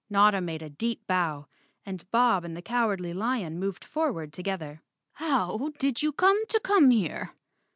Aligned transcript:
Notta 0.09 0.41
made 0.41 0.63
a 0.63 0.69
deep 0.71 1.05
bow 1.05 1.45
and 1.85 2.09
Bob 2.09 2.43
and 2.43 2.57
the 2.57 2.63
Cowardly 2.63 3.13
lion 3.13 3.59
moved 3.59 3.85
forward 3.85 4.33
together. 4.33 4.81
"How 5.13 5.69
did 5.77 6.01
you 6.01 6.11
come 6.11 6.43
to 6.47 6.59
come 6.61 6.89
here?" 6.89 7.35